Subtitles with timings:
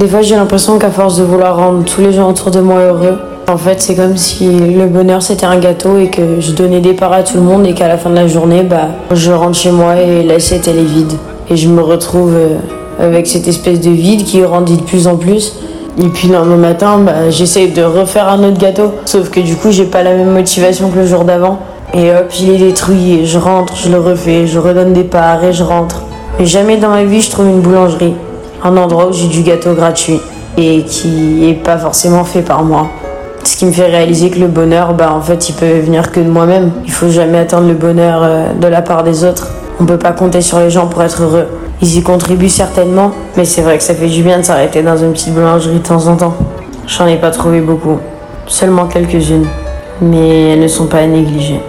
[0.00, 2.80] Des fois, j'ai l'impression qu'à force de vouloir rendre tous les gens autour de moi
[2.80, 3.18] heureux,
[3.52, 6.94] en fait, c'est comme si le bonheur c'était un gâteau et que je donnais des
[6.94, 9.58] parts à tout le monde et qu'à la fin de la journée, bah, je rentre
[9.58, 11.12] chez moi et l'assiette elle est vide.
[11.50, 12.56] Et je me retrouve euh,
[12.98, 15.56] avec cette espèce de vide qui grandit de plus en plus.
[16.02, 18.92] Et puis le lendemain matin, bah, j'essaye de refaire un autre gâteau.
[19.04, 21.58] Sauf que du coup, j'ai pas la même motivation que le jour d'avant.
[21.92, 25.44] Et hop, il est détruit et je rentre, je le refais, je redonne des parts
[25.44, 26.04] et je rentre.
[26.38, 28.14] Mais jamais dans ma vie, je trouve une boulangerie.
[28.62, 30.20] Un endroit où j'ai du gâteau gratuit
[30.58, 32.88] et qui est pas forcément fait par moi.
[33.44, 36.20] Ce qui me fait réaliser que le bonheur, bah, en fait, il peut venir que
[36.20, 36.72] de moi-même.
[36.84, 39.48] Il faut jamais attendre le bonheur euh, de la part des autres.
[39.80, 41.46] On peut pas compter sur les gens pour être heureux.
[41.80, 44.98] Ils y contribuent certainement, mais c'est vrai que ça fait du bien de s'arrêter dans
[44.98, 46.34] une petite boulangerie de temps en temps.
[46.86, 47.98] J'en ai pas trouvé beaucoup,
[48.46, 49.46] seulement quelques-unes,
[50.02, 51.60] mais elles ne sont pas à négliger.